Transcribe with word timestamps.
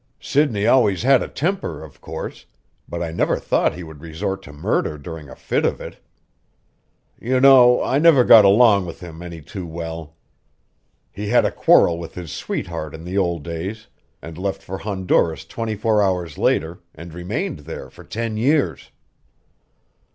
"Sidney 0.19 0.65
always 0.65 1.03
had 1.03 1.21
a 1.21 1.27
temper, 1.27 1.83
of 1.83 2.01
course, 2.01 2.47
but 2.89 3.03
I 3.03 3.11
never 3.11 3.37
thought 3.37 3.75
he 3.75 3.83
would 3.83 4.01
resort 4.01 4.41
to 4.41 4.51
murder 4.51 4.97
during 4.97 5.29
a 5.29 5.35
fit 5.35 5.63
of 5.63 5.79
it. 5.79 5.99
You 7.19 7.39
know, 7.39 7.83
I 7.83 7.99
never 7.99 8.23
got 8.23 8.43
along 8.43 8.87
with 8.87 8.99
him 9.01 9.21
any 9.21 9.43
too 9.43 9.67
well. 9.67 10.15
He 11.11 11.27
had 11.27 11.45
a 11.45 11.51
quarrel 11.51 11.99
with 11.99 12.15
his 12.15 12.31
sweetheart 12.31 12.95
in 12.95 13.03
the 13.03 13.19
old 13.19 13.43
days 13.43 13.89
and 14.23 14.39
left 14.39 14.63
for 14.63 14.79
Honduras 14.79 15.45
twenty 15.45 15.75
four 15.75 16.01
hours 16.01 16.35
later 16.35 16.79
and 16.95 17.13
remained 17.13 17.59
there 17.59 17.91
for 17.91 18.03
ten 18.03 18.37
years." 18.37 18.89